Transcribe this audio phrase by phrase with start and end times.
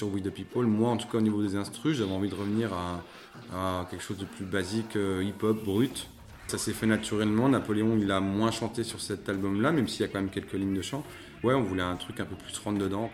[0.00, 2.34] Sur We the People, moi en tout cas au niveau des instrus, j'avais envie de
[2.34, 6.08] revenir à, quelque chose de plus basique, euh, hip-hop, brut.
[6.46, 7.50] Ça s'est fait naturellement.
[7.50, 10.54] Napoléon, il a moins chanté sur cet album-là, même s'il y a quand même quelques
[10.54, 11.04] lignes de chant.
[11.42, 13.10] Ouais, on voulait un truc un peu plus rentre dedans.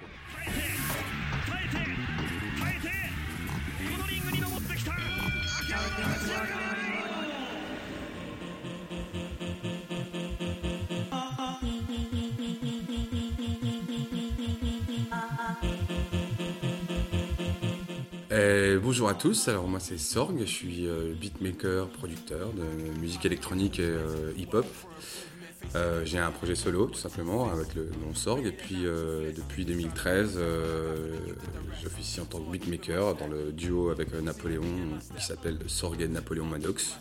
[19.06, 23.79] Bonjour à tous, alors moi c'est Sorg, je suis euh, beatmaker, producteur de musique électronique
[23.79, 24.66] et euh, hip-hop.
[26.02, 30.41] j'ai un projet solo tout simplement avec le nom Sorg et puis depuis 2013
[31.80, 34.65] j'officie en tant que beatmaker dans le duo avec Napoléon
[35.16, 36.96] qui s'appelle Sorg et Napoléon Maddox.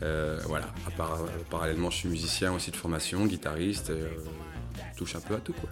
[0.00, 0.72] voilà,
[1.50, 3.90] parallèlement je suis musicien aussi de formation, guitariste,
[4.96, 5.68] touche un peu à tout quoi.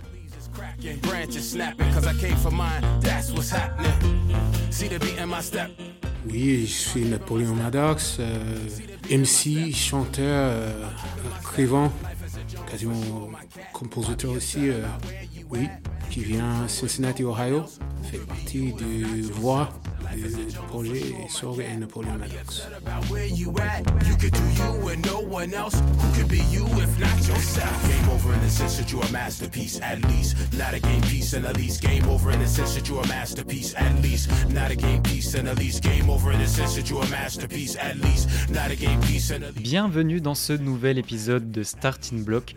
[6.28, 8.68] Oui, je suis Napoléon Maddox, euh,
[9.10, 10.88] MC, chanteur, euh,
[11.40, 11.92] écrivain,
[12.70, 13.30] quasiment
[13.72, 14.82] compositeur aussi, euh,
[15.50, 15.69] oui,
[16.11, 17.64] qui vient Cincinnati, Ohio,
[18.02, 19.69] fait partie du Voix
[20.14, 21.66] le projet Sorg et.
[39.56, 42.55] Bienvenue dans ce nouvel épisode de Starting Block.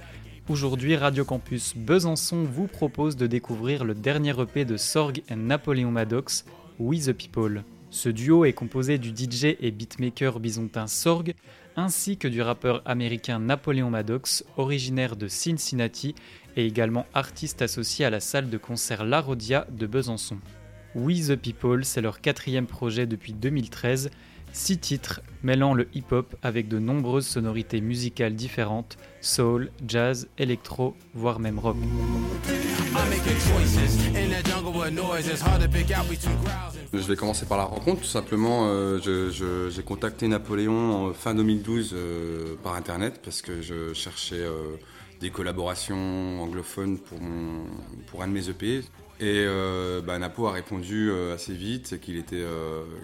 [0.49, 5.91] Aujourd'hui, Radio Campus Besançon vous propose de découvrir le dernier EP de Sorg et Napoléon
[5.91, 6.43] Maddox,
[6.79, 7.63] We the People.
[7.91, 11.35] Ce duo est composé du DJ et beatmaker bisontin Sorg,
[11.75, 16.15] ainsi que du rappeur américain Napoléon Maddox, originaire de Cincinnati
[16.57, 20.39] et également artiste associé à la salle de concert La Rodia de Besançon.
[20.95, 24.09] We the People, c'est leur quatrième projet depuis 2013,
[24.53, 31.39] six titres mêlant le hip-hop avec de nombreuses sonorités musicales différentes, soul, jazz, électro, voire
[31.39, 31.77] même rock.
[36.93, 38.67] Je vais commencer par la rencontre, tout simplement.
[38.67, 44.75] Euh, j'ai contacté Napoléon en fin 2012 euh, par internet parce que je cherchais euh,
[45.19, 47.19] des collaborations anglophones pour,
[48.07, 48.81] pour un de mes EP.
[49.19, 49.45] Et
[50.05, 52.45] bah, Napo a répondu assez vite qu'il était,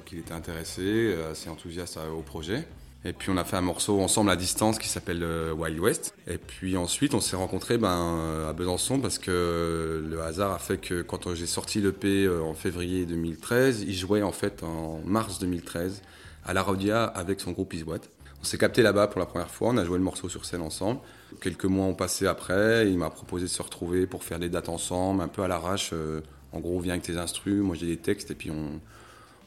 [0.05, 2.65] qu'il était intéressé, assez enthousiaste au projet.
[3.07, 6.15] Et puis on a fait un morceau ensemble à distance qui s'appelle euh, Wild West.
[6.27, 10.77] Et puis ensuite on s'est rencontrés ben, à Besançon parce que le hasard a fait
[10.77, 15.37] que quand j'ai sorti l'EP euh, en février 2013, il jouait en fait en mars
[15.37, 16.01] 2013
[16.45, 17.99] à la Rodia avec son groupe Iswat.
[18.41, 20.61] On s'est capté là-bas pour la première fois, on a joué le morceau sur scène
[20.61, 20.99] ensemble.
[21.41, 24.69] Quelques mois ont passé après, il m'a proposé de se retrouver pour faire des dates
[24.69, 25.91] ensemble, un peu à l'arrache.
[25.93, 28.79] Euh, en gros, viens avec tes instrus, moi j'ai des textes et puis on,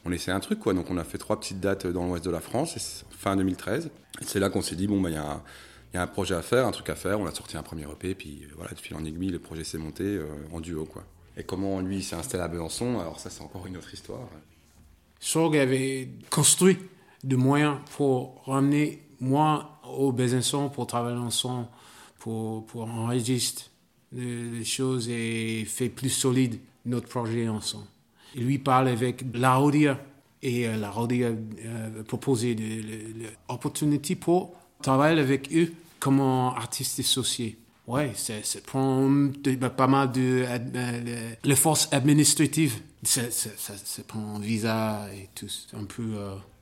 [0.05, 0.73] on essaie un truc quoi.
[0.73, 3.89] Donc on a fait trois petites dates dans l'ouest de la France, fin 2013.
[4.21, 5.41] C'est là qu'on s'est dit bon bah il y a
[5.93, 7.19] y a un projet à faire, un truc à faire.
[7.19, 9.63] On a sorti un premier EP, puis euh, voilà, de fil en aiguille, le projet
[9.63, 11.03] s'est monté euh, en duo, quoi.
[11.37, 14.27] Et comment lui s'est installé à Besançon, alors ça, c'est encore une autre histoire.
[15.19, 16.77] Sorg avait construit
[17.23, 21.67] des moyens pour ramener moi au Besançon pour travailler ensemble,
[22.19, 23.69] pour, pour enregistrer
[24.11, 27.85] les choses et faire plus solide notre projet ensemble.
[28.35, 29.99] Il lui parle avec la Rodia
[30.41, 32.55] et euh, la Rodia euh, proposé
[33.49, 37.57] l'opportunité pour travailler avec eux comme artiste associé.
[37.87, 42.79] Ouais, ça, prend ben, pas mal de euh, les forces administratives.
[43.03, 43.23] Ça,
[44.07, 45.47] prend un visa et tout.
[45.73, 46.15] Un peu,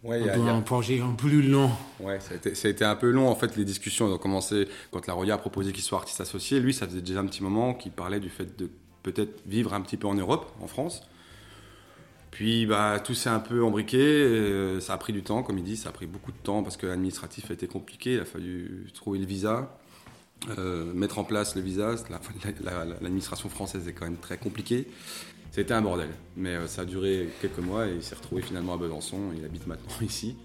[0.06, 1.70] un, projet un peu plus long.
[2.00, 3.28] Ouais, ça a, été, ça a, été, un peu long.
[3.28, 6.60] En fait, les discussions ont commencé quand la Rodia a proposé qu'il soit artiste associé.
[6.60, 8.70] Lui, ça faisait déjà un petit moment qu'il parlait du fait de
[9.04, 11.02] peut-être vivre un petit peu en Europe, en France.
[12.32, 15.64] Puis bah, tout s'est un peu embriqué, euh, ça a pris du temps, comme il
[15.64, 18.26] dit, ça a pris beaucoup de temps parce que l'administratif a été compliqué, il a
[18.26, 19.76] fallu trouver le visa,
[20.58, 21.96] euh, mettre en place le visa,
[23.02, 24.88] l'administration française est quand même très compliquée.
[25.52, 28.74] C'était un bordel, mais euh, ça a duré quelques mois et il s'est retrouvé finalement
[28.74, 30.36] à Besançon, il habite maintenant ici.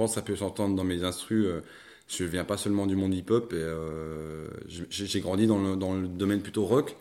[0.00, 1.44] Pense que ça peut s'entendre dans mes instrus.
[1.44, 1.60] Euh,
[2.08, 3.52] je viens pas seulement du monde hip-hop.
[3.52, 6.96] Euh, j'ai grandi dans le, domaine plutôt rock.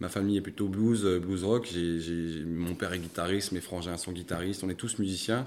[0.00, 1.68] Ma famille est plutôt blues, euh, blues rock.
[2.46, 4.64] mon père est guitariste, mes frangins sont guitaristes.
[4.64, 5.46] On est tous musiciens.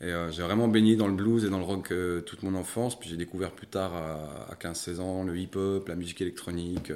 [0.00, 1.94] Et j'ai vraiment baigné dans le blues et dans le rock
[2.26, 2.98] toute mon enfance.
[2.98, 6.92] Puis j'ai découvert plus tard, à, 15-16 ans, le hip-hop, la musique électronique,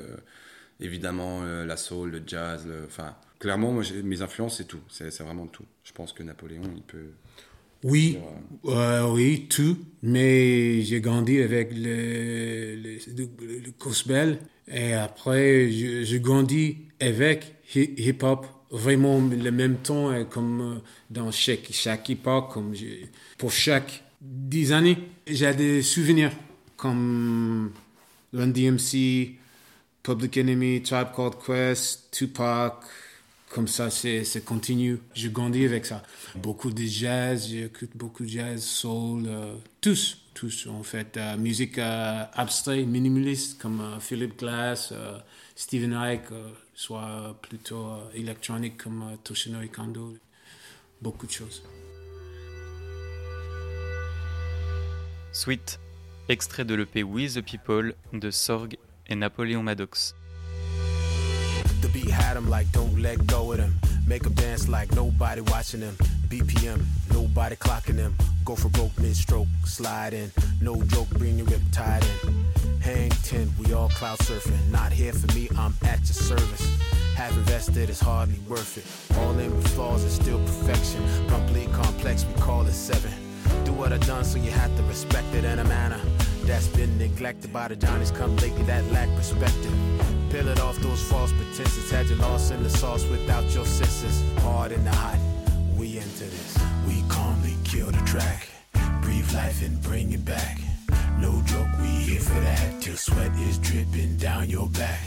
[0.80, 2.68] évidemment la soul, le jazz.
[2.86, 3.72] Enfin, clairement,
[4.04, 4.80] mes influences, c'est tout.
[4.90, 5.64] C'est vraiment tout.
[5.84, 7.12] Je pense que Napoléon, il peut.
[7.84, 8.18] Oui,
[8.64, 9.78] oui, tout.
[10.02, 14.38] Mais j'ai grandi avec le, le, gospel.
[14.68, 20.78] Et après, j'ai grandi avec hip-hop vraiment le même temps euh, comme euh,
[21.10, 22.74] dans chaque, chaque époque, comme
[23.38, 24.98] pour chaque dix années.
[25.26, 26.32] J'ai des souvenirs
[26.76, 27.72] comme
[28.32, 29.36] Run DMC,
[30.02, 32.74] Public Enemy, Tribe Called Quest, Tupac,
[33.50, 34.98] comme ça, c'est, continue.
[35.14, 36.02] Je grandis avec ça.
[36.36, 41.18] Beaucoup de jazz, j'écoute beaucoup de jazz, soul, euh, tous, tous en fait.
[41.38, 44.92] musique abstraite, minimaliste, comme Philip Glass,
[45.56, 46.30] Stephen Ike,
[46.78, 50.16] soit plutôt euh, électronique comme euh, Toshinori Kando,
[51.02, 51.64] beaucoup de choses.
[55.32, 55.80] Sweet,
[56.28, 58.78] extrait de l'EP We the People de Sorg
[59.08, 60.14] et Napoléon Maddox.
[62.02, 63.74] Beat had him like don't let go of them.
[64.06, 65.96] Make them dance like nobody watching them.
[66.28, 68.14] BPM, nobody clocking them.
[68.44, 70.30] Go for broke mid stroke, slide in.
[70.60, 72.44] No joke, bring your rip tied in.
[72.80, 74.70] Hang 10, we all cloud surfing.
[74.70, 76.64] Not here for me, I'm at your service.
[77.16, 79.18] Have invested, it's hardly worth it.
[79.18, 81.02] All in with flaws is still perfection.
[81.28, 83.12] Complete complex, we call it seven.
[83.64, 86.00] Do what I done, so you have to respect it in a manner
[86.44, 90.07] that's been neglected by the Johnnies come lately that lack perspective.
[90.30, 91.90] Peel it off those false pretenses.
[91.90, 94.22] Had you lost in the sauce without your senses.
[94.42, 95.18] Hard in the hot,
[95.76, 96.58] we into this.
[96.86, 98.48] We calmly kill the track.
[99.00, 100.58] Breathe life and bring it back.
[101.18, 105.00] No joke, we here for that till sweat is dripping down your back.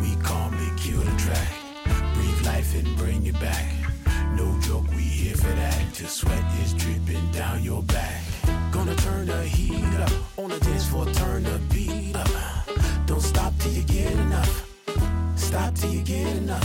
[0.00, 1.52] We calmly kill the track,
[2.14, 3.66] breathe life and bring it back.
[4.36, 8.22] No joke, we here for that till sweat is dripping down your back.
[8.70, 12.59] Gonna turn the heat up on the dance floor, turn the beat up.
[13.10, 14.68] Don't stop till you get enough.
[15.34, 16.64] Stop till you get enough.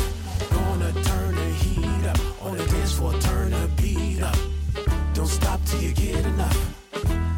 [0.52, 4.38] Gonna turn the heat up on the dance floor, turn the beat up.
[5.16, 6.60] Don't stop till you get enough.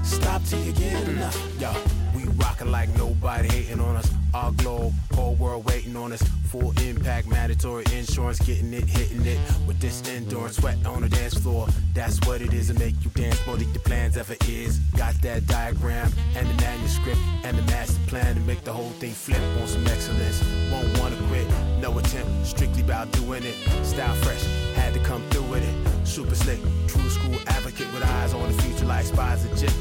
[0.04, 1.38] Stop till you get enough.
[1.57, 1.74] Yo,
[2.13, 4.16] we rockin' like nobody hating on us.
[4.37, 6.21] Our globe, whole world waiting on us.
[6.51, 10.57] Full impact, mandatory insurance, getting it, hitting it with this endurance.
[10.57, 13.67] Sweat on the dance floor, that's what it is to make you dance more than
[13.73, 14.77] your plans ever is.
[14.95, 19.11] Got that diagram and the manuscript and the master plan to make the whole thing
[19.11, 20.43] flip on some excellence.
[20.71, 21.47] Won't wanna quit,
[21.81, 23.55] no attempt, strictly about doing it.
[23.83, 24.45] Style fresh,
[24.75, 26.07] had to come through with it.
[26.07, 29.73] Super slick, true school advocate with eyes on the future like spies legit.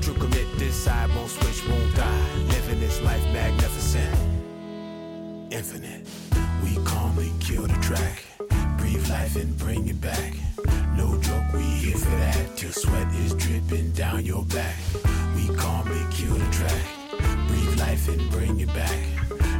[0.00, 1.94] True commit, this side won't switch, won't
[5.52, 6.06] infinite.
[6.64, 8.24] We calmly kill the track,
[8.78, 10.32] breathe life and bring it back.
[10.96, 14.76] No joke, we here for that till sweat is dripping down your back.
[15.36, 16.84] We calmly kill the track,
[17.48, 18.98] breathe life and bring it back.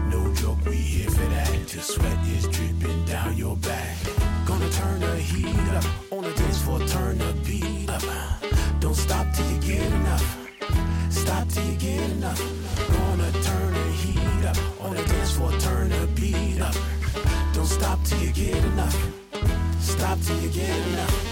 [0.09, 3.97] No joke, we here for that till sweat is dripping down your back.
[4.47, 5.47] Gonna turn the heat
[5.77, 8.03] up on the dance floor, turn the beat up.
[8.81, 10.42] Don't stop till you get enough.
[11.13, 12.41] Stop till you get enough.
[12.89, 16.75] Gonna turn the heat up on the dance floor, turn the beat up.
[17.55, 18.97] Don't stop till you get enough.
[19.81, 21.32] Stop till you get enough.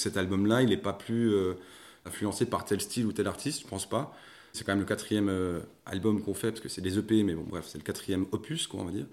[0.00, 1.54] Cet album-là, il n'est pas plus euh,
[2.06, 4.16] influencé par tel style ou tel artiste, je pense pas.
[4.52, 7.34] C'est quand même le quatrième euh, album qu'on fait, parce que c'est des EP, mais
[7.34, 9.06] bon, bref, c'est le quatrième opus, quoi, on va dire.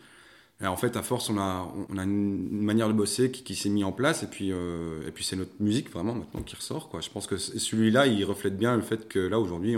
[0.59, 1.71] Et en fait, à force, on a,
[2.03, 5.51] une manière de bosser qui, s'est mis en place, et puis, euh, puis c'est notre
[5.59, 6.89] musique vraiment maintenant qui ressort.
[6.89, 7.01] Quoi.
[7.01, 9.77] Je pense que celui-là, il reflète bien le fait que là, aujourd'hui,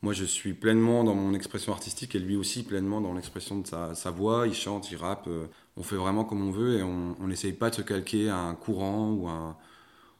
[0.00, 3.66] moi je suis pleinement dans mon expression artistique et lui aussi pleinement dans l'expression de
[3.66, 4.46] sa, voix.
[4.46, 5.28] Il chante, il rappe.
[5.76, 8.54] on fait vraiment comme on veut et on n'essaye pas de se calquer à un
[8.54, 9.56] courant ou un,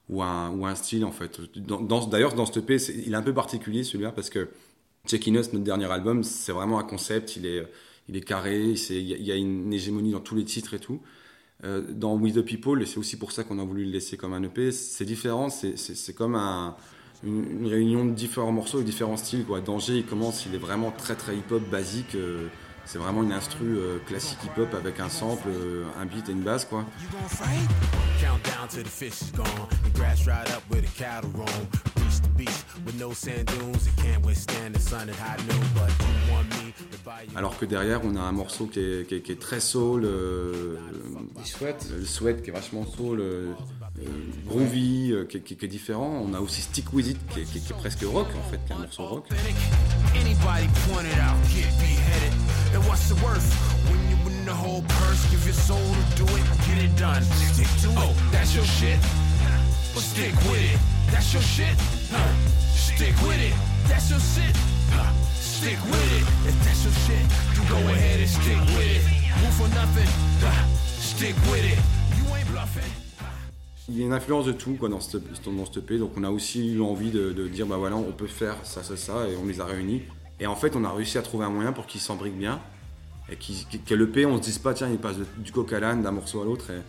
[0.08, 1.40] ou un, ou un style en fait.
[1.56, 4.48] D'ailleurs, dans, ce EP, il est un peu particulier celui-là parce que
[5.06, 7.36] Check Us, notre dernier album, c'est vraiment un concept.
[7.36, 7.66] Il est,
[8.08, 11.00] il est carré, il y a une hégémonie dans tous les titres et tout.
[11.64, 14.16] Euh, dans With the People, et c'est aussi pour ça qu'on a voulu le laisser
[14.16, 16.76] comme un EP, c'est différent, c'est comme un,
[17.24, 19.44] une, réunion de différents morceaux et différents styles.
[19.44, 19.60] Quoi.
[19.60, 22.14] Danger, il commence, il est vraiment très très hip-hop basique.
[22.14, 22.46] Euh,
[22.88, 26.40] c'est vraiment une instru euh, classique hip-hop avec un sample, euh, un beat et une
[26.40, 26.86] basse quoi.
[37.36, 40.76] Alors que derrière, on a un morceau qui est, qui est, très soul, euh,
[41.36, 43.52] le sweat qui est vachement soul, euh,
[44.46, 46.24] groovy, euh, qui, qui, est différent.
[46.24, 48.80] On a aussi Stick With It qui est, presque rock en fait, qui est un
[48.80, 49.26] morceau rock.
[52.74, 53.48] And what's the worth?
[53.88, 55.24] When you win the whole purse?
[55.30, 57.22] Give your soul to do it, get it done.
[57.22, 57.96] Stick to it.
[57.96, 58.98] Oh, that's your shit.
[59.94, 60.78] Well, stick with it.
[61.10, 61.76] That's your shit.
[62.12, 62.28] Huh.
[62.74, 63.54] Stick with it.
[63.88, 64.54] That's your shit.
[64.92, 65.12] Huh.
[65.34, 66.24] Stick with it.
[66.48, 67.24] If that's your shit,
[67.56, 69.02] you go ahead and stick with it.
[69.42, 70.10] Move for nothing.
[70.44, 70.66] Huh.
[70.76, 71.78] Stick with it.
[72.18, 72.92] You ain't bluffing.
[73.88, 75.98] il y a une influence de tout quoi, dans ce dans ce EP.
[75.98, 78.82] Donc on a aussi eu envie de, de, dire bah voilà, on peut faire ça,
[78.82, 80.02] ça, ça, et on les a réunis.
[80.40, 82.60] Et en fait, on a réussi à trouver un moyen pour qu'il s'embrique bien.
[83.30, 86.02] Et que le P, on se dise pas, tiens, il passe du coq à l'âne,
[86.02, 86.70] d'un morceau à l'autre.
[86.70, 86.80] Et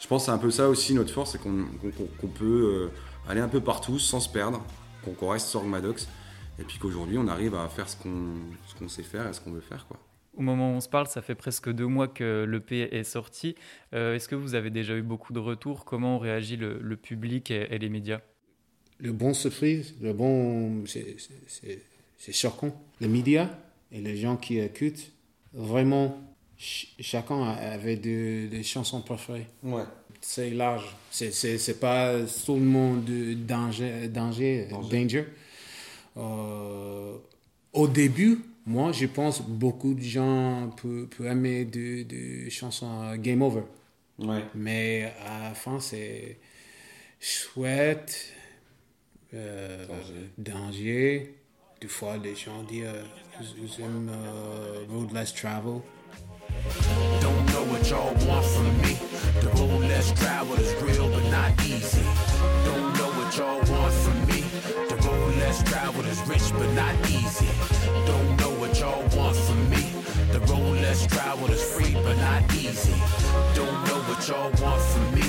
[0.00, 3.40] je pense que c'est un peu ça aussi notre force, c'est qu'on peut euh, aller
[3.40, 4.62] un peu partout sans se perdre,
[5.02, 6.08] qu'on reste sur Maddox.
[6.58, 9.60] Et puis qu'aujourd'hui, on arrive à faire ce qu'on sait faire et ce qu'on veut
[9.60, 9.86] faire.
[9.86, 9.98] Quoi.
[10.36, 13.54] Au moment où on se parle, ça fait presque deux mois que l'EP est sorti.
[13.92, 15.84] Euh, est-ce que vous avez déjà eu beaucoup de retours?
[15.84, 18.20] Comment réagit le, le public et, et, les médias?
[18.98, 20.84] Le bon surprise, le bon.
[20.86, 21.16] C'est
[22.24, 22.72] c'est choquant.
[23.00, 23.50] Les médias
[23.92, 25.10] et les gens qui écoutent,
[25.52, 26.18] vraiment,
[26.56, 29.46] chacun avait des, chansons préférées.
[29.62, 29.82] Ouais.
[30.22, 30.86] C'est large.
[31.10, 32.14] C'est pas
[32.48, 35.26] monde de danger, danger, danger.
[36.16, 37.16] Euh,
[37.74, 43.64] au début, moi, je pense beaucoup de gens peuvent, aimer des chansons Game Over.
[44.18, 44.44] Ouais.
[44.54, 46.38] Mais à la fin, c'est
[47.20, 48.32] chouette,
[49.34, 49.84] euh,
[50.38, 51.43] danger
[51.84, 53.78] des fois les gens disent
[54.88, 55.82] road less travel.
[57.20, 58.96] Don't know what y'all want from me.
[59.42, 62.06] The road less travel is real but not easy.
[62.64, 64.40] Don't know what y'all want from me.
[64.88, 67.50] The road less travel is rich but not easy.
[68.06, 69.83] Don't know what y'all want from me.
[70.34, 72.90] The road less traveled is free but not easy.
[73.54, 75.22] Don't know what y'all want from me.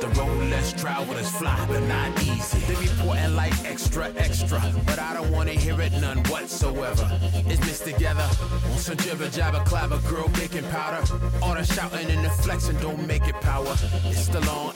[0.00, 2.60] The road less traveled is fly, but not easy.
[2.60, 7.06] They be reporting like extra, extra, but I don't wanna hear it none whatsoever.
[7.46, 8.26] It's mixed together
[8.72, 11.04] on some jibber jabber, clabber, girl making powder.
[11.42, 13.76] All the shouting and the flexing don't make it power.
[14.06, 14.72] It's the long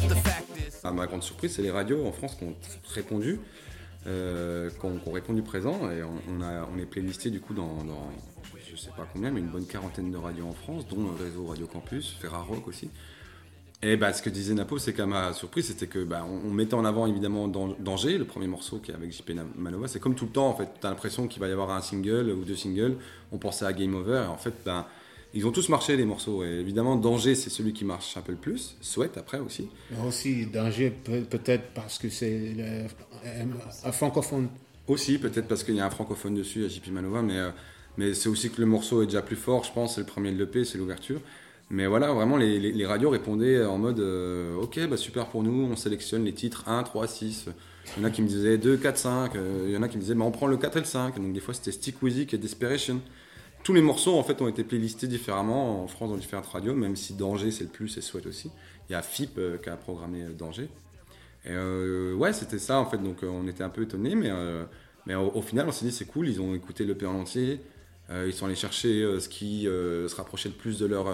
[0.00, 0.88] a.
[0.88, 2.54] À ma grande surprise, c'est les radios en France qui ont
[2.94, 3.40] répondu.
[4.06, 5.90] euh, ont, répondu présent.
[5.90, 8.10] Et on, a, on est playlisté du coup dans, dans,
[8.70, 11.46] je sais pas combien, mais une bonne quarantaine de radios en France, dont le réseau
[11.46, 12.90] Radio Campus, Ferrarock aussi.
[13.80, 16.74] Et bah, ce que disait Napo, c'est qu'à ma surprise, c'était que bah, on, mettait
[16.74, 19.86] en avant évidemment Danger, le premier morceau qui est avec JP Manova.
[19.86, 21.80] C'est comme tout le temps, en fait, tu as l'impression qu'il va y avoir un
[21.80, 22.96] single ou deux singles.
[23.30, 24.88] On pensait à Game Over, et en fait, bah,
[25.32, 26.42] ils ont tous marché les morceaux.
[26.42, 28.76] Et évidemment, Danger, c'est celui qui marche un peu le plus.
[28.80, 29.68] Souhaite après aussi.
[30.04, 32.56] aussi, Danger, peut-être parce que c'est
[33.84, 34.48] un francophone.
[34.88, 37.50] Aussi, peut-être parce qu'il y a un francophone dessus, à JP Manova, mais, euh,
[37.96, 39.94] mais c'est aussi que le morceau est déjà plus fort, je pense.
[39.94, 41.20] C'est le premier de l'EP, c'est l'ouverture.
[41.70, 45.76] Mais voilà, vraiment, les, radios répondaient en mode euh, Ok, bah super pour nous, on
[45.76, 47.48] sélectionne les titres 1, 3, 6.
[47.96, 49.32] Il y en a qui me disaient 2, 4, 5.
[49.66, 51.16] il y en a qui me disaient bah, On prend le 4 et le 5.
[51.16, 53.00] Donc des fois, c'était Stick With It et Desperation
[53.64, 56.96] tous les morceaux en fait ont été playlistés différemment en France dans différentes radios, même
[56.96, 58.50] si Danger c'est le plus et Souhaite aussi.
[58.88, 60.68] Il y a FIP euh, qui a programmé euh, Danger.
[61.44, 61.54] Et
[62.14, 64.30] ouais, c'était ça en fait, donc on était un peu étonnés, mais,
[65.06, 67.60] mais au, final on s'est dit c'est cool, ils ont écouté le en entier,
[68.10, 71.06] ils sont allés chercher ce qui se rapprochait le plus de leur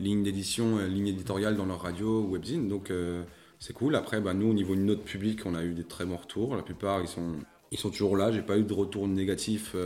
[0.00, 2.92] ligne d'édition, ligne éditoriale dans leur radio webzine, donc
[3.58, 3.94] c'est cool.
[3.94, 6.56] Après, bah, nous au niveau de notre public, on a eu des très bons retours,
[6.56, 7.34] la plupart ils sont,
[7.70, 9.76] ils sont toujours là, j'ai pas eu de retour négatif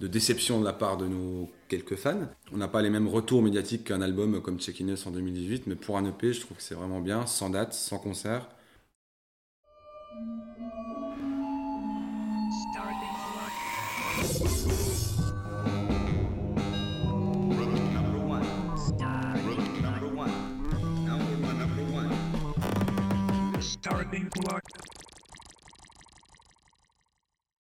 [0.00, 2.28] de déception de la part de nos quelques fans.
[2.52, 5.76] On n'a pas les mêmes retours médiatiques qu'un album comme Check In en 2018, mais
[5.76, 8.48] pour un EP, je trouve que c'est vraiment bien, sans date, sans concert.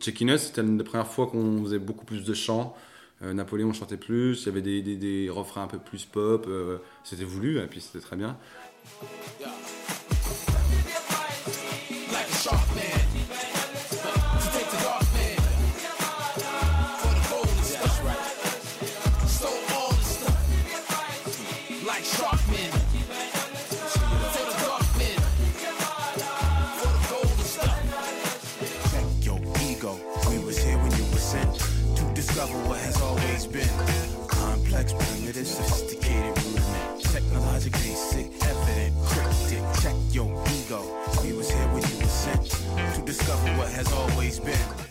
[0.02, 2.76] Check c'était une des premières fois qu'on faisait beaucoup plus de chants.
[3.22, 7.26] Euh, Napoléon chantait plus, il y avait des refrains un peu plus pop, euh, c'était
[7.26, 8.38] voulu et puis c'était très bien.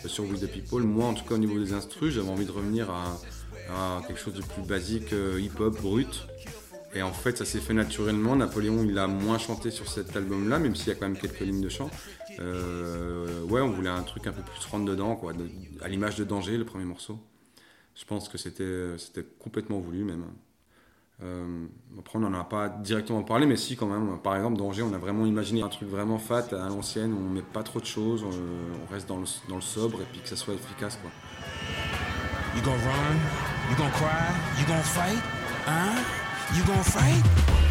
[0.07, 2.51] Sur We the People, moi en tout cas au niveau des instrus, j'avais envie de
[2.51, 6.27] revenir à, quelque chose de plus basique, euh, hip-hop, brut.
[6.95, 8.35] Et en fait, ça s'est fait naturellement.
[8.35, 11.41] Napoléon, il a moins chanté sur cet album-là, même s'il y a quand même quelques
[11.41, 11.91] lignes de chant.
[12.39, 15.33] Euh, ouais, on voulait un truc un peu plus rentre dedans, quoi,
[15.81, 17.19] à l'image de Danger, le premier morceau.
[17.93, 20.25] Je pense que c'était complètement voulu même.
[21.21, 24.19] Euh, après, on n'en a pas directement parlé, mais si, quand même.
[24.19, 27.29] Par exemple, Danger, on a vraiment imaginé un truc vraiment fat à l'ancienne, où on
[27.29, 30.29] met pas trop de choses, on, reste dans le, dans le, sobre et puis que
[30.29, 30.97] ça soit efficace.
[31.01, 31.11] Quoi.
[32.55, 33.17] You gonna run?
[33.69, 34.33] You gonna cry?
[34.59, 35.21] You gonna fight?
[35.65, 36.03] Huh?
[36.55, 37.23] You gonna fight?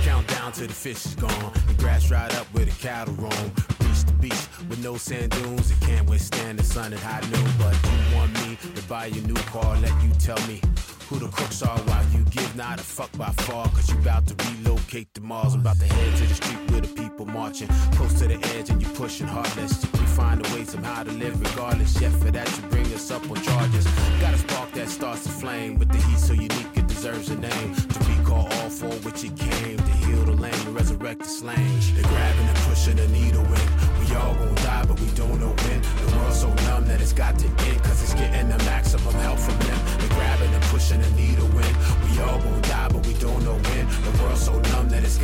[0.05, 1.53] Count down to the fish is gone.
[1.67, 3.53] The grass dried up where the cattle roam.
[3.81, 5.71] Reach the beach with no sand dunes.
[5.71, 7.51] It can't withstand the sun at high noon.
[7.59, 10.61] But you want me to buy you a new car, let you tell me
[11.09, 13.67] who the crooks are while you give not a fuck by far.
[13.69, 15.55] Cause you about to relocate the Mars.
[15.55, 17.69] I'm about to head to the street where the people marching.
[17.97, 19.83] Close to the edge and you pushing heartless.
[19.93, 22.01] We find a way somehow to live regardless.
[22.01, 23.78] Yeah, for that you bring us up on charges.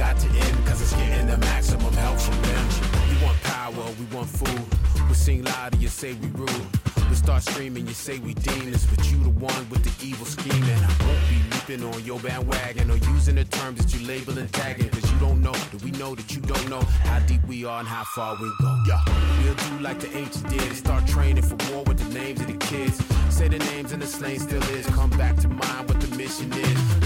[0.04, 0.66] Got to end.
[0.66, 2.64] Cause it's getting the maximum help from them.
[3.10, 4.64] We want power, we want food.
[5.08, 6.66] We sing louder, you say we rude.
[7.08, 10.80] We start screaming, you say we demons, but you the one with the evil scheming.
[10.88, 14.50] I won't be leaping on your bandwagon or using the terms that you label and
[14.52, 17.64] tagging, cause you don't know that we know that you don't know how deep we
[17.64, 18.72] are and how far we go.
[18.86, 19.00] Yeah,
[19.42, 22.46] we'll do like the ancients did and start training for war with the names of
[22.46, 22.96] the kids.
[23.30, 24.86] Say the names and the slain still is.
[24.86, 27.03] Come back to mind what the mission is.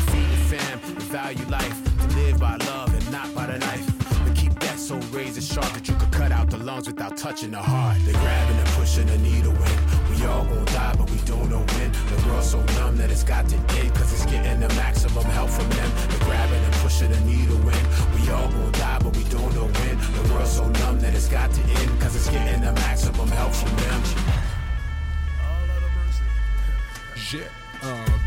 [1.08, 1.76] Value life.
[2.00, 3.86] To live by love and not by the knife.
[4.24, 7.50] But keep that so razor sharp that you could cut out the lungs without touching
[7.50, 7.96] the heart.
[8.04, 9.78] They're grabbing and pushing the needle in.
[10.10, 11.92] We all gon' die, but we don't know when.
[11.92, 15.50] The world's so numb that it's got to end, cause it's getting the maximum help
[15.50, 15.90] from them.
[16.08, 17.84] They're grabbing and pushing the needle in.
[18.14, 19.96] We all gon' die, but we don't know when.
[20.16, 23.52] The world's so numb that it's got to end, cause it's getting the maximum help
[23.52, 24.02] from them.
[27.16, 27.44] J'ai
[27.82, 28.17] un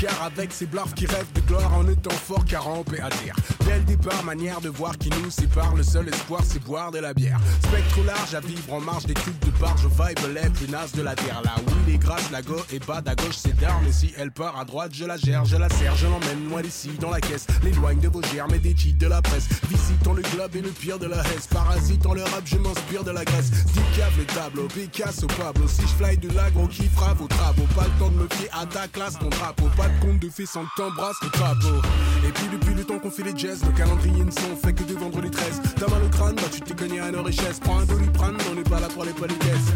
[0.00, 3.36] car avec ses blaffes qui rêvent de gloire en étant fort car rampé à terre.
[3.66, 6.98] Dès le départ, manière de voir qui nous sépare, le seul espoir c'est boire de
[6.98, 7.40] la bière.
[7.62, 11.14] Spectre large à vivre en marge des trucs de barge, vibe les plus de la
[11.14, 11.40] terre.
[11.44, 13.86] Là où il est grâce, la go est bas, à gauche c'est d'armes.
[13.86, 16.62] Et si elle part à droite, je la gère, je la serre, je l'emmène loin
[16.62, 17.46] d'ici dans la caisse.
[17.62, 19.48] L'éloigne de vos germes et des cheats de la presse.
[19.70, 21.46] Visitant le globe et le pire de la haisse.
[21.46, 23.50] Parasitant le rap, je m'inspire de la graisse.
[23.50, 25.66] Dicave le tableau, Picasso, Pablo.
[25.68, 28.48] Si je fly de l'agro qui fera vos travaux, pas le temps de me fier
[28.52, 29.68] à ta classe, ton drapeau.
[29.76, 31.80] Pas de compte de fait sans que t'embrasses le drapeau.
[32.26, 34.82] Et puis depuis le temps qu'on fait les jazz, le calendrier ne s'en fait que
[34.84, 35.60] de vendre les 13.
[35.78, 37.60] T'as mal au crâne, bah tu t'es cogné à nos richesses.
[37.60, 39.72] Prends un doliprane, on n'est pas là pour les politesses.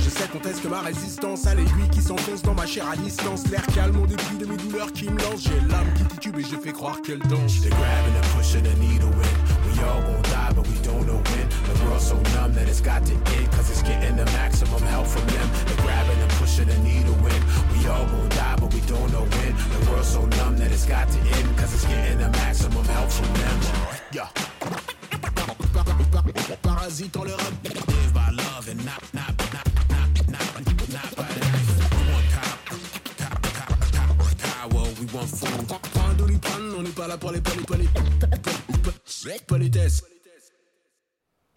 [0.00, 3.46] Je sais qu'on teste ma résistance à l'aiguille qui s'enfonce dans ma chair à distance.
[3.48, 5.42] L'air calme au début de mes douleurs qui me lancent.
[5.42, 7.60] J'ai l'âme qui titube et je fais croire qu'elle danse.
[7.60, 9.58] They're grabbing and pushing the needle in.
[9.66, 11.48] We all gon' die, but we don't know when.
[11.48, 15.06] The world's so numb that it's got to end, cause it's getting the maximum help
[15.06, 15.48] from them.
[15.66, 17.37] They're grabbing and pushing the needle in.
[17.88, 19.54] All gon' die, but we don't know when.
[19.72, 23.10] The world's so numb that it's got to end, cause it's getting the maximum help
[23.10, 23.60] from them.
[24.12, 24.28] Yeah.
[26.62, 27.52] Parasite rap.
[27.64, 30.48] Live by love and not, not, not, not, not,
[30.92, 31.68] not by knife.
[31.94, 32.58] We want power,
[33.96, 35.58] power, power, we want food.
[36.78, 37.40] On n'est pas là pour les
[39.46, 40.02] politesses.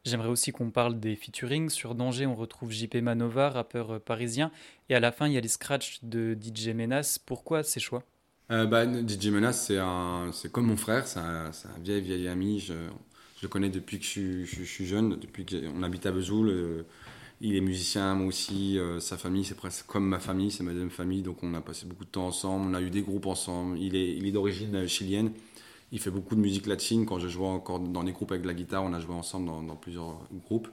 [0.03, 1.69] J'aimerais aussi qu'on parle des featuring.
[1.69, 4.51] Sur Danger, on retrouve JP Manova, rappeur parisien.
[4.89, 7.19] Et à la fin, il y a les scratchs de DJ Menace.
[7.19, 8.03] Pourquoi ces choix?
[8.51, 9.71] Euh, bah, DJ Menace,
[10.33, 12.59] c'est comme mon frère, c'est un, vieil, vieil ami.
[12.59, 12.73] Je,
[13.41, 16.49] le connais depuis que je, suis jeune, depuis qu'on habite à Vesoul.
[16.49, 16.83] Euh,
[17.39, 18.77] il est musicien, moi aussi.
[18.77, 21.21] Euh, sa famille, c'est presque comme ma famille, c'est ma deuxième famille.
[21.21, 22.65] Donc on a passé beaucoup de temps ensemble.
[22.69, 23.79] On a eu des groupes ensemble.
[23.79, 25.31] Il est d'origine chilienne.
[25.91, 27.05] Il fait beaucoup de musique latine.
[27.05, 29.75] Quand je jouais encore dans des groupes avec la guitare, on a joué ensemble dans,
[29.75, 30.69] plusieurs groupes.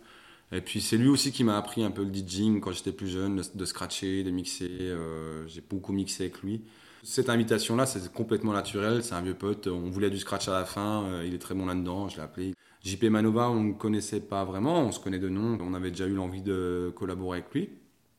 [0.53, 3.09] Et puis c'est lui aussi qui m'a appris un peu le DJing quand j'étais plus
[3.09, 4.69] jeune, de, scratcher, de mixer.
[4.81, 6.63] Euh, j'ai beaucoup mixé avec lui.
[7.03, 9.03] Cette invitation-là, c'est complètement naturel.
[9.03, 9.67] C'est un vieux pote.
[9.67, 11.05] On voulait du scratch à la fin.
[11.05, 12.09] Euh, il est très bon là-dedans.
[12.09, 12.55] Je l'ai appelé.
[12.85, 14.81] JP Manova, on ne connaissait pas vraiment.
[14.81, 15.59] On se connaît de nom.
[15.61, 17.71] On avait déjà eu l'envie de collaborer avec lui.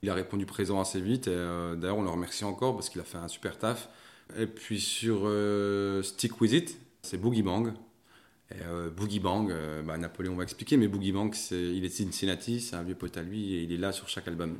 [0.04, 1.30] Il a répondu présent assez vite.
[1.30, 3.90] Euh, d'ailleurs, on le remercie encore parce qu'il a fait un super taf.
[4.38, 5.28] Et puis sur
[6.04, 7.74] Stick With It, c'est Boogie Bang.
[8.52, 8.56] Et,
[8.96, 9.54] Boogie Bang,
[9.86, 13.22] bah, Napoléon va expliquer, mais Boogie Bang, il est Cincinnati, c'est un vieux pote à
[13.22, 14.58] lui et il est là sur chaque album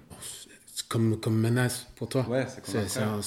[0.88, 2.28] comme, comme menace pour toi.
[2.30, 3.22] Ouais, c'est comme C'est un,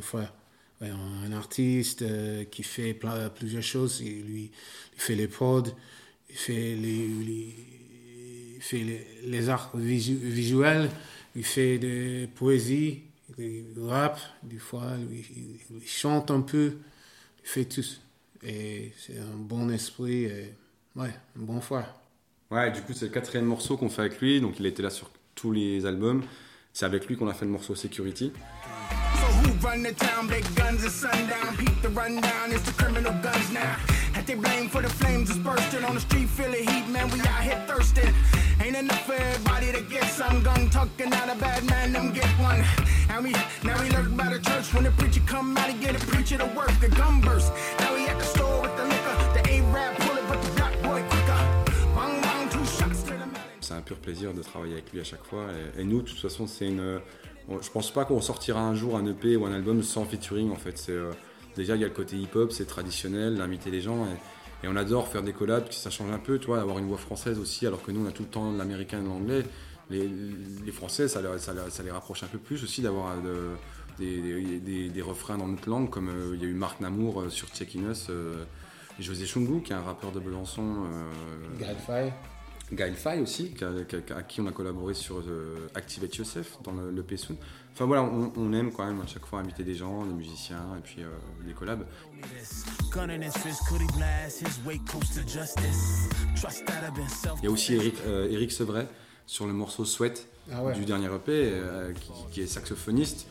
[0.00, 0.32] frère.
[0.80, 4.00] un artiste euh, qui fait plein, plusieurs choses.
[4.00, 4.50] Il, lui,
[4.94, 5.62] il fait les prods,
[6.30, 7.54] il fait les,
[8.60, 8.84] fait
[9.24, 10.90] les, arts visuels,
[11.34, 13.02] il fait des poésies,
[13.38, 16.78] il rap, des fois, il, chante un peu,
[17.44, 17.84] il fait tout.
[18.46, 20.54] Et c'est un bon esprit, et,
[20.94, 21.94] ouais, un bon frère.
[22.52, 24.90] Ouais, du coup, c'est le quatrième morceau qu'on fait avec lui, donc il était là
[24.90, 26.22] sur tous les albums.
[26.72, 28.32] C'est avec lui qu'on a fait le morceau Security.
[54.06, 55.46] Plaisir de travailler avec lui à chaque fois.
[55.76, 57.00] Et, nous, de toute façon, c'est une.
[57.48, 60.52] Je pense pas qu'on sortira un jour un EP ou un album sans featuring.
[60.52, 61.10] En fait, c'est euh,
[61.56, 64.06] déjà il y a le côté hip-hop, c'est traditionnel, d'inviter les gens.
[64.06, 66.98] Et, on adore faire des collabs, ça change un peu, tu vois, avoir une voix
[66.98, 69.44] française aussi, alors que nous on a tout le temps l'américain et l'anglais.
[69.90, 70.08] Les,
[70.64, 73.54] les, Français, ça, ça, ça, les rapproche un peu plus aussi d'avoir euh,
[73.96, 77.46] des, des, refrains dans notre langue, comme euh, il y a eu Marc Namour sur
[77.50, 78.10] Check Us,
[78.98, 80.84] et José Chungu, qui est un rappeur de Besançon.
[80.86, 81.12] Euh,
[82.72, 83.54] Gaël Fay aussi,
[84.14, 87.36] à, qui on a collaboré sur euh, Activate Yourself dans le, le Pessoun.
[87.72, 90.80] Enfin voilà, on, aime quand même à chaque fois inviter des gens, des musiciens et
[90.80, 91.10] puis euh,
[91.46, 91.86] des collabs.
[97.42, 98.86] Il y a aussi Eric, euh, Eric Sevray
[99.26, 101.52] sur le morceau Sweat ah du dernier EP,
[102.30, 103.26] qui, est saxophoniste.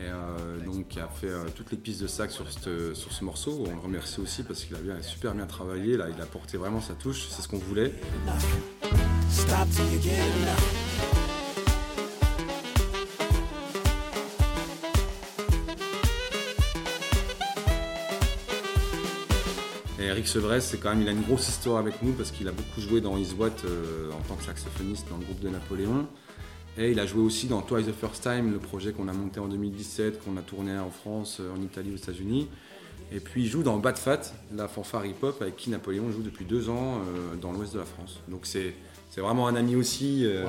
[0.00, 3.64] Et donc qui a fait toutes les pistes de sax sur, ce morceau.
[3.66, 5.96] On le remercie aussi parce qu'il a bien, super bien travaillé.
[5.96, 7.28] Là, il a porté vraiment sa touche.
[7.28, 7.92] C'est ce qu'on voulait.
[19.98, 22.48] Et Eric Sevres, c'est quand même, il a une grosse histoire avec nous parce qu'il
[22.48, 25.50] a beaucoup joué dans His What euh, en tant que saxophoniste dans le groupe de
[25.50, 26.08] Napoléon.
[26.80, 29.38] Et il a joué aussi dans Twice the First Time, le projet qu'on a monté
[29.38, 32.48] en 2017, qu'on a tourné en France, euh, en Italie, aux États-Unis.
[33.12, 36.46] Et puis il joue dans Bad Fat, la fanfare hip-hop avec qui Napoléon joue depuis
[36.46, 38.20] deux ans euh, dans l'ouest de la France.
[38.28, 38.72] Donc c'est
[39.10, 40.22] c'est vraiment un ami aussi.
[40.24, 40.46] Euh,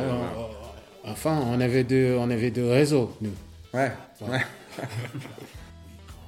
[1.04, 3.32] enfin, on avait deux, on avait deux réseaux, nous.
[3.74, 3.92] Ouais,
[4.22, 4.46] ouais.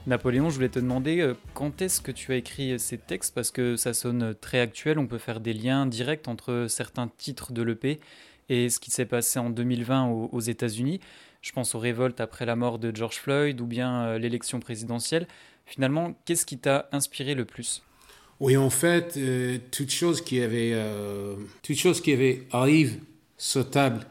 [0.08, 3.34] Napoléon, je voulais te demander quand est-ce que tu as écrit ces textes?
[3.34, 5.00] Parce que ça sonne très actuel.
[5.00, 8.02] On peut faire des liens directs entre certains titres de l'EP
[8.50, 11.00] et ce qui s'est passé en 2020 aux, États-Unis.
[11.42, 15.28] Je pense aux révoltes après la mort de George Floyd ou bien euh, l'élection présidentielle.
[15.66, 17.84] Finalement, qu'est-ce qui t'a inspiré le plus?
[18.40, 23.00] Oui, en fait, euh, toute chose qui avait, euh, toute chose qui avait arrive
[23.38, 24.06] sur table,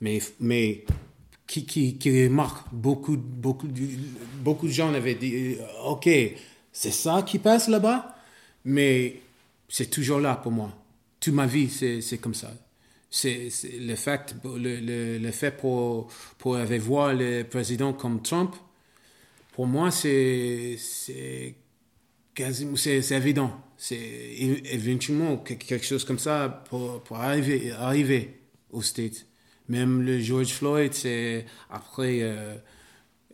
[0.00, 0.84] mais mais
[1.46, 3.68] qui, qui, qui marque beaucoup beaucoup
[4.42, 6.08] beaucoup de gens avaient dit euh, ok
[6.72, 8.16] c'est ça qui passe là-bas,
[8.64, 9.20] mais
[9.68, 10.72] c'est toujours là pour moi.
[11.20, 12.52] Toute ma vie c'est comme ça.
[13.10, 18.54] C'est le fait le, le, le, fait pour pour avoir voir le président comme Trump.
[19.52, 21.54] Pour moi c'est c'est
[22.76, 23.52] c'est évident.
[23.76, 28.40] C'est éventuellement quelque chose comme ça pour, pour arriver, arriver
[28.70, 29.26] aux States.
[29.68, 32.56] Même le George Floyd, c'est après, euh,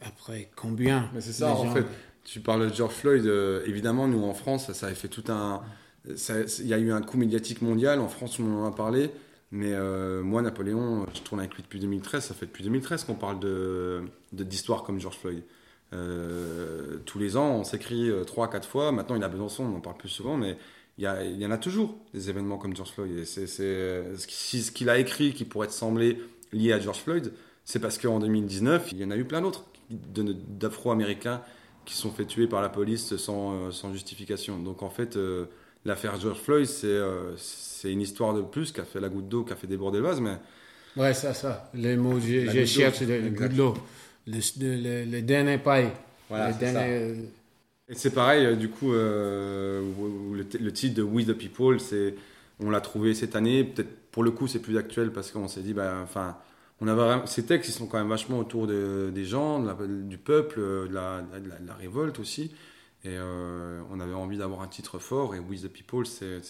[0.01, 1.87] après combien Mais c'est ça, en fait.
[2.25, 5.63] Tu parles de George Floyd, euh, évidemment, nous en France, ça, a fait tout un.
[6.07, 9.11] Il y a eu un coup médiatique mondial, en France, on en a parlé.
[9.55, 12.25] Mais euh, moi, Napoléon, je tourne avec lui depuis 2013.
[12.25, 13.39] Ça fait depuis 2013 qu'on parle
[14.33, 15.45] d'histoires de, comme George Floyd.
[15.93, 18.91] Euh, tous les ans, on s'écrit euh, trois, quatre fois.
[18.91, 20.59] Maintenant, il a Besançon, on en parle plus souvent, mais
[20.99, 23.25] il y, en a toujours des événements comme George Floyd.
[23.25, 26.21] c'est, ce qu'il a écrit qui pourrait sembler
[26.53, 27.33] lié à George Floyd,
[27.65, 31.43] c'est parce qu'en 2019, il y en a eu plein d'autres d'Afro-Américains
[31.85, 34.59] qui sont fait tuer par la police sans, euh, sans justification.
[34.59, 35.17] Donc en fait,
[35.85, 37.01] l'affaire George Floyd, c'est,
[37.37, 39.99] c'est une histoire de plus qui a fait la goutte d'eau, qui a fait déborder
[39.99, 40.37] le vase, mais...
[40.97, 41.71] Ouais, ça, ça.
[41.75, 43.75] Les mots, j'ai la goutte d'eau
[44.27, 45.91] le, le, le, dernier paille.
[46.29, 47.15] Voilà, le dernier,
[47.89, 49.83] Et c'est pareil, du coup, le,
[50.73, 51.79] titre de We the People,
[52.61, 53.65] on l'a trouvé cette année.
[53.65, 56.37] Peut-être pour le coup, c'est plus actuel parce qu'on s'est dit, bah, enfin,
[56.81, 60.95] on a ces textes, ils sont quand même vachement autour des gens, du peuple, de
[60.95, 61.23] la,
[61.67, 62.53] la, révolte aussi.
[63.05, 65.35] Et on avait envie d'avoir un titre fort.
[65.35, 66.41] Et We the People, c'est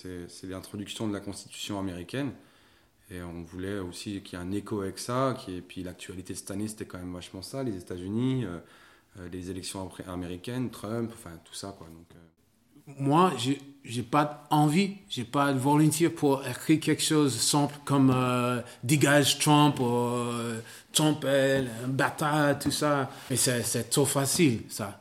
[0.44, 2.32] l'introduction de la Constitution américaine.
[3.10, 5.36] Et on voulait aussi qu'il y ait un écho avec ça.
[5.48, 8.58] Et puis l'actualité cette année, c'était quand même vachement ça, les États-Unis, euh,
[9.18, 11.74] euh, les élections américaines, Trump, enfin tout ça.
[11.76, 11.86] Quoi.
[11.86, 12.92] Euh.
[12.98, 18.14] Moi, j'ai, j'ai pas envie, j'ai pas de volonté pour écrire quelque chose simple comme
[18.82, 20.18] dégage Trump ou
[20.92, 23.10] Trump un bâtard, tout ça.
[23.30, 24.98] Mais c'est trop facile, ça.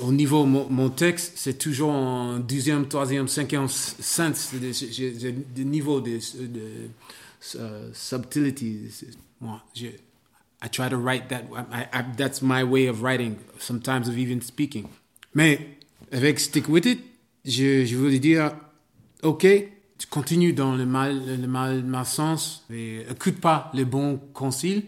[0.00, 4.52] Au niveau, mon, mon texte, c'est toujours en deuxième, troisième, cinquième sens.
[4.90, 6.88] J'ai des niveaux de, de
[7.54, 7.92] uh.
[9.40, 11.44] Moi, je, I try to write that.
[11.70, 13.36] I, I, that's my way of writing.
[13.58, 14.88] Sometimes of even speaking.
[15.34, 15.78] Mais
[16.10, 17.00] avec Stick With It,
[17.44, 18.52] je, je voulais dire,
[19.22, 19.46] ok,
[19.98, 24.84] tu continues dans le mal, le mal, mal sens, et écoute pas les bons conseils,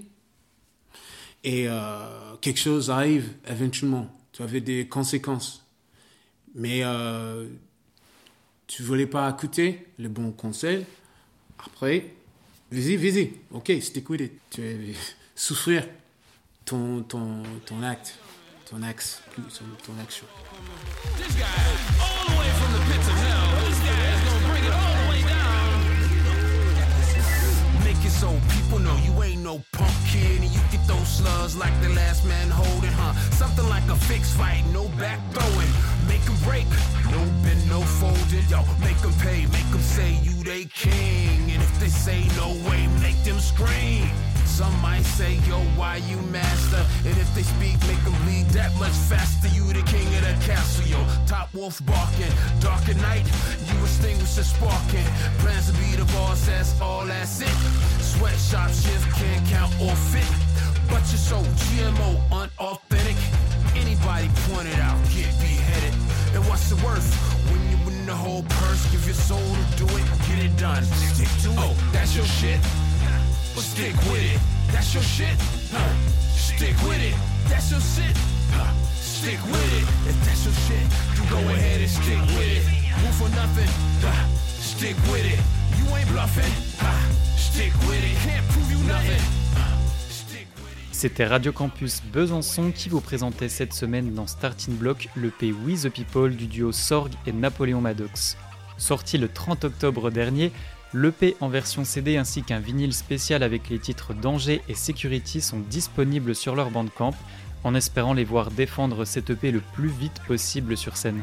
[1.44, 4.10] et euh, quelque chose arrive éventuellement.
[4.37, 5.64] Tu avais des conséquences.
[6.55, 7.49] Mais euh,
[8.66, 10.85] tu voulais pas écouter les bons conseils.
[11.59, 12.14] Après,
[12.70, 13.33] Vas-y, vas-y.
[13.53, 14.33] Ok, stick with it.
[14.51, 14.92] Tu vas
[15.35, 15.88] souffrir
[16.66, 18.18] ton, ton, ton acte,
[18.68, 19.22] ton axe,
[19.87, 20.27] ton, action.
[30.87, 33.12] Those slugs like the last man holding, huh?
[33.31, 35.72] Something like a fixed fight, no back throwing.
[36.09, 36.66] Make them break,
[37.11, 38.46] no bend, no folding.
[38.49, 41.51] Yo, make them pay, make them say you they king.
[41.51, 44.09] And if they say no way, make them scream.
[44.44, 46.83] Some might say, yo, why you master?
[47.05, 49.49] And if they speak, make them bleed that much faster.
[49.49, 51.05] You the king of the castle, yo.
[51.27, 52.33] Top wolf barking.
[52.61, 53.27] Dark at night,
[53.68, 55.05] you extinguish the sparking.
[55.40, 57.57] Plans to be the boss, that's all that's it.
[58.01, 60.45] Sweatshop shift, can't count or fit.
[60.88, 63.16] But you're so GMO, unauthentic.
[63.75, 65.94] Anybody point it out, get beheaded.
[66.35, 67.07] And what's the worth?
[67.51, 70.85] When you win the whole purse, give your soul to do it, get it done.
[70.85, 71.59] Stick to it.
[71.59, 72.61] Oh, that's your shit?
[73.55, 74.40] Well, stick with it.
[74.72, 75.37] That's your shit?
[75.72, 75.92] Huh.
[76.37, 77.16] Stick with it.
[77.49, 78.16] That's your shit?
[78.53, 78.72] Huh.
[78.94, 79.87] Stick with it.
[80.09, 82.64] If that's your shit, you go ahead and stick with it.
[83.03, 83.68] Move for nothing.
[84.05, 84.27] Huh.
[84.61, 85.40] Stick with it.
[85.79, 86.53] You ain't bluffing.
[86.79, 87.12] Huh.
[87.37, 88.16] Stick with it.
[88.29, 89.45] Can't prove you nothing.
[90.98, 95.90] C'était Radio Campus Besançon qui vous présentait cette semaine dans Starting Block le P the
[95.90, 98.38] People du duo Sorg et Napoléon Maddox.
[98.78, 100.52] Sorti le 30 octobre dernier,
[100.94, 105.61] l'EP en version CD ainsi qu'un vinyle spécial avec les titres Danger et Security sont
[105.61, 107.14] disponibles sur leur bandcamp,
[107.62, 111.22] en espérant les voir défendre cette EP le plus vite possible sur scène.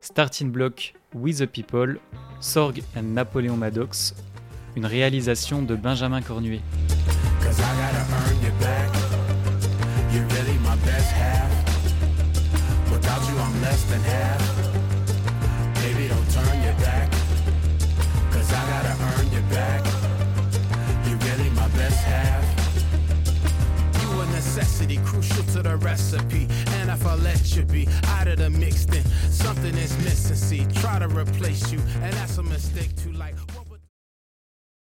[0.00, 2.00] Starting Block We the People,
[2.40, 4.14] Sorg et Napoléon Maddox,
[4.76, 6.60] une réalisation de Benjamin Cornuet.
[24.56, 26.46] necessity, crucial to the recipe.
[26.78, 30.36] And if I let you be out of the mix, then something is missing.
[30.36, 33.12] See, try to replace you, and that's a mistake too.
[33.12, 33.34] Like.